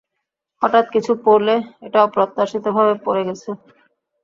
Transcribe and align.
হঠাৎ 0.61 0.85
কিছু 0.93 1.11
পড়লে, 1.25 1.55
এটা 1.81 1.99
অপ্রত্যাশিতভাবে 2.03 2.93
পড়ে 3.05 3.21
গেছে। 3.27 3.49